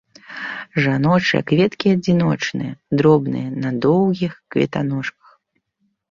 Жаночыя 0.83 1.41
кветкі 1.49 1.91
адзіночныя, 1.97 2.73
дробныя, 3.01 3.49
на 3.65 3.69
доўгіх 3.83 4.33
кветаножках. 4.55 5.29